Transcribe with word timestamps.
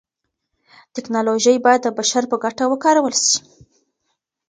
تکنالوژي 0.95 1.55
بايد 1.65 1.81
د 1.83 1.87
بشر 1.97 2.23
په 2.31 2.35
ګټه 2.43 2.63
وکارول 2.71 3.13
سي. 3.27 3.37